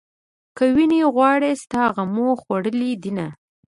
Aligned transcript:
که 0.57 0.63
وينې 0.75 1.01
غواړې 1.13 1.51
ستا 1.63 1.83
غمو 1.95 2.29
خوړلې 2.41 2.91
دينه 3.03 3.27